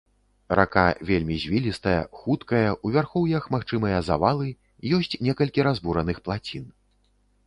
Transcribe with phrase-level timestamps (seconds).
[0.59, 4.47] Рака вельмі звілістая, хуткая, у вярхоўях магчымыя завалы,
[4.99, 6.65] ёсць некалькі разбураных плацін.